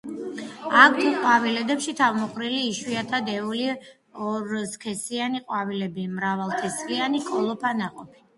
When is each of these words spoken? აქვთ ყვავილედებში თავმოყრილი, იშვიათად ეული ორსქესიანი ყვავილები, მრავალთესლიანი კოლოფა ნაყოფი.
აქვთ 0.83 1.09
ყვავილედებში 1.17 1.93
თავმოყრილი, 1.99 2.57
იშვიათად 2.69 3.29
ეული 3.33 3.67
ორსქესიანი 4.29 5.43
ყვავილები, 5.45 6.09
მრავალთესლიანი 6.17 7.23
კოლოფა 7.31 7.77
ნაყოფი. 7.85 8.27